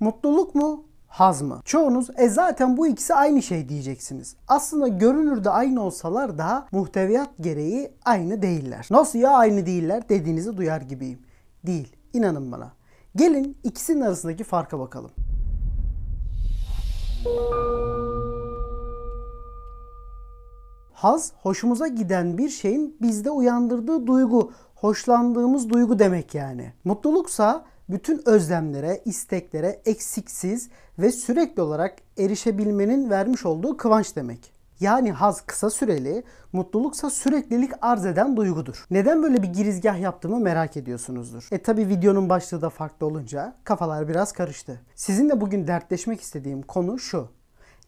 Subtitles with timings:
[0.00, 0.84] Mutluluk mu?
[1.08, 1.60] Haz mı?
[1.64, 4.36] Çoğunuz e zaten bu ikisi aynı şey diyeceksiniz.
[4.48, 8.88] Aslında görünürde aynı olsalar da muhteviyat gereği aynı değiller.
[8.90, 11.18] Nasıl ya aynı değiller dediğinizi duyar gibiyim.
[11.66, 11.96] Değil.
[12.12, 12.72] İnanın bana.
[13.16, 15.10] Gelin ikisinin arasındaki farka bakalım.
[20.92, 26.72] Haz, hoşumuza giden bir şeyin bizde uyandırdığı duygu, hoşlandığımız duygu demek yani.
[26.84, 30.68] Mutluluksa bütün özlemlere, isteklere eksiksiz
[30.98, 34.52] ve sürekli olarak erişebilmenin vermiş olduğu kıvanç demek.
[34.80, 36.22] Yani haz kısa süreli,
[36.52, 38.86] mutluluksa süreklilik arz eden duygudur.
[38.90, 41.48] Neden böyle bir girizgah yaptığımı merak ediyorsunuzdur.
[41.50, 44.80] E tabi videonun başlığı da farklı olunca kafalar biraz karıştı.
[44.94, 47.28] Sizinle bugün dertleşmek istediğim konu şu.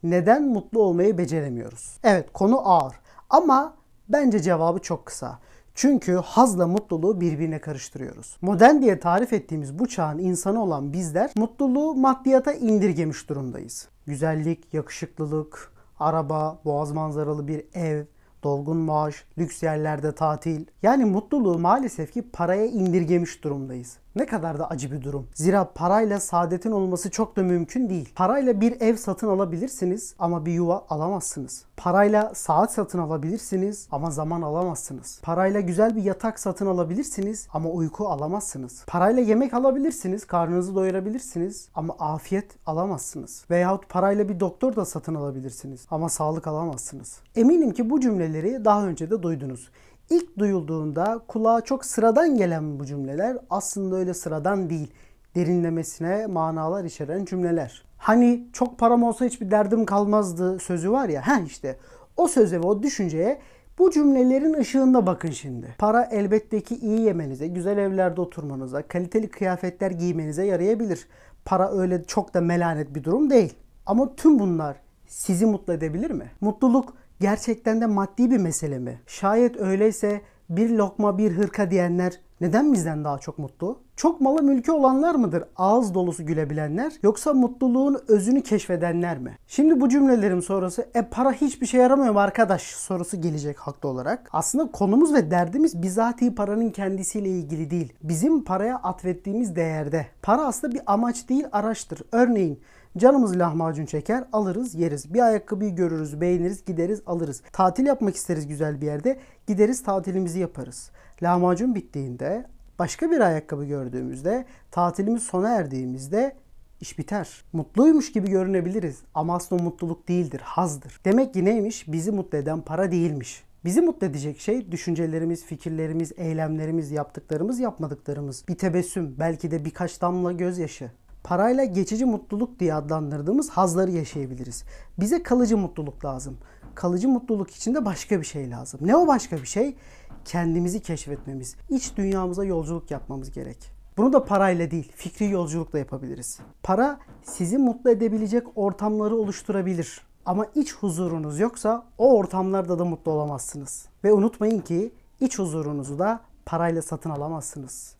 [0.03, 1.98] Neden mutlu olmayı beceremiyoruz?
[2.05, 2.95] Evet konu ağır
[3.30, 3.75] ama
[4.09, 5.39] bence cevabı çok kısa.
[5.75, 8.37] Çünkü hazla mutluluğu birbirine karıştırıyoruz.
[8.41, 13.89] Modern diye tarif ettiğimiz bu çağın insanı olan bizler mutluluğu maddiyata indirgemiş durumdayız.
[14.07, 18.05] Güzellik, yakışıklılık, araba, boğaz manzaralı bir ev,
[18.45, 20.67] dolgun maaş, lüks yerlerde tatil.
[20.83, 23.98] Yani mutluluğu maalesef ki paraya indirgemiş durumdayız.
[24.16, 25.28] Ne kadar da acı bir durum.
[25.34, 28.12] Zira parayla saadetin olması çok da mümkün değil.
[28.14, 31.64] Parayla bir ev satın alabilirsiniz ama bir yuva alamazsınız.
[31.77, 35.20] Parayla saat satın alabilirsiniz ama zaman alamazsınız.
[35.22, 38.84] Parayla güzel bir yatak satın alabilirsiniz ama uyku alamazsınız.
[38.86, 43.44] Parayla yemek alabilirsiniz, karnınızı doyurabilirsiniz ama afiyet alamazsınız.
[43.50, 47.20] Veyahut parayla bir doktor da satın alabilirsiniz ama sağlık alamazsınız.
[47.36, 49.70] Eminim ki bu cümleleri daha önce de duydunuz.
[50.11, 54.92] İlk duyulduğunda kulağa çok sıradan gelen bu cümleler aslında öyle sıradan değil.
[55.34, 57.84] Derinlemesine manalar içeren cümleler.
[57.97, 61.27] Hani çok param olsa hiçbir derdim kalmazdı sözü var ya.
[61.27, 61.78] Ha işte
[62.17, 63.41] o söze ve o düşünceye
[63.78, 65.75] bu cümlelerin ışığında bakın şimdi.
[65.78, 71.08] Para elbette ki iyi yemenize, güzel evlerde oturmanıza, kaliteli kıyafetler giymenize yarayabilir.
[71.45, 73.55] Para öyle çok da melanet bir durum değil.
[73.86, 76.30] Ama tüm bunlar sizi mutlu edebilir mi?
[76.41, 79.01] Mutluluk gerçekten de maddi bir mesele mi?
[79.06, 80.20] Şayet öyleyse
[80.51, 83.79] bir lokma bir hırka diyenler neden bizden daha çok mutlu?
[83.96, 89.39] Çok malı mülkü olanlar mıdır ağız dolusu gülebilenler yoksa mutluluğun özünü keşfedenler mi?
[89.46, 94.29] Şimdi bu cümlelerim sonrası e para hiçbir şey yaramıyor mu arkadaş sorusu gelecek haklı olarak.
[94.33, 97.92] Aslında konumuz ve derdimiz bizatihi paranın kendisiyle ilgili değil.
[98.02, 100.07] Bizim paraya atfettiğimiz değerde.
[100.23, 102.02] Para aslında bir amaç değil araçtır.
[102.13, 102.61] Örneğin
[102.98, 105.14] Canımız lahmacun çeker, alırız, yeriz.
[105.14, 107.42] Bir ayakkabıyı görürüz, beğeniriz, gideriz, alırız.
[107.53, 110.91] Tatil yapmak isteriz güzel bir yerde, gideriz tatilimizi yaparız.
[111.23, 112.47] Lahmacun bittiğinde,
[112.79, 116.36] başka bir ayakkabı gördüğümüzde, tatilimiz sona erdiğimizde
[116.81, 117.45] iş biter.
[117.52, 121.01] Mutluymuş gibi görünebiliriz ama aslında mutluluk değildir, hazdır.
[121.05, 121.92] Demek ki neymiş?
[121.92, 123.45] Bizi mutlu eden para değilmiş.
[123.64, 128.44] Bizi mutlu edecek şey düşüncelerimiz, fikirlerimiz, eylemlerimiz, yaptıklarımız, yapmadıklarımız.
[128.49, 130.91] Bir tebessüm, belki de birkaç damla gözyaşı
[131.25, 134.64] parayla geçici mutluluk diye adlandırdığımız hazları yaşayabiliriz.
[135.00, 136.38] Bize kalıcı mutluluk lazım.
[136.75, 138.81] Kalıcı mutluluk için de başka bir şey lazım.
[138.82, 139.76] Ne o başka bir şey?
[140.25, 143.72] Kendimizi keşfetmemiz, iç dünyamıza yolculuk yapmamız gerek.
[143.96, 146.38] Bunu da parayla değil, fikri yolculukla yapabiliriz.
[146.62, 150.00] Para sizi mutlu edebilecek ortamları oluşturabilir.
[150.26, 153.87] Ama iç huzurunuz yoksa o ortamlarda da mutlu olamazsınız.
[154.04, 157.96] Ve unutmayın ki iç huzurunuzu da parayla satın alamazsınız.